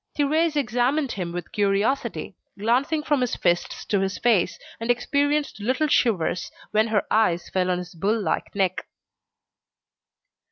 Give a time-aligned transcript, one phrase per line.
[0.17, 5.87] Thérèse examined him with curiosity, glancing from his fists to his face, and experienced little
[5.87, 8.87] shivers when her eyes fell on his bull like neck.